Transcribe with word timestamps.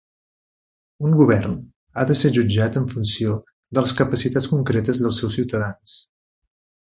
Un 1.09 1.11
govern 1.17 1.51
ha 2.01 2.05
de 2.11 2.15
ser 2.21 2.31
jutjat 2.37 2.79
en 2.81 2.87
funció 2.95 3.35
de 3.79 3.85
les 3.85 3.93
capacitats 4.01 4.49
concretes 4.55 5.03
dels 5.05 5.21
seus 5.23 5.37
ciutadans. 5.39 5.97